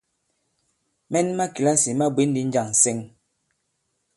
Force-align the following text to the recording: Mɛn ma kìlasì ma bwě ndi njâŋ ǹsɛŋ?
Mɛn 1.11 1.27
ma 1.37 1.45
kìlasì 1.53 1.91
ma 1.99 2.05
bwě 2.13 2.23
ndi 2.27 2.41
njâŋ 2.47 2.67
ǹsɛŋ? 2.73 2.97